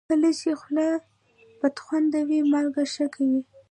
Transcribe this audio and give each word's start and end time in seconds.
کله 0.07 0.29
چې 0.39 0.49
خوله 0.61 0.87
بدخوند 1.59 2.11
وي، 2.27 2.39
مالګه 2.51 2.83
ښه 2.93 3.05
کوي. 3.15 3.41